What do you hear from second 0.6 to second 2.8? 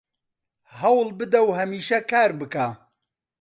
هەوڵ بدە و هەمیشە کار بکە